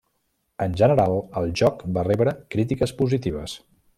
[0.65, 3.57] En general el joc va rebre crítiques positives.